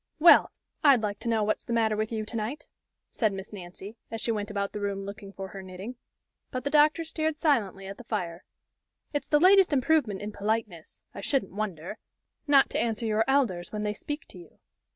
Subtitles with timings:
[0.17, 0.49] "Well!
[0.83, 2.65] I'd like to know what's the matter with you to night,"
[3.11, 5.95] said Miss Nancy, as she went about the room looking for her knitting.
[6.49, 8.43] But the doctor stared silently at the fire.
[9.13, 11.99] "It's the latest improvement in politeness I shouldn't wonder
[12.47, 14.57] not to answer your elders when they speak to you."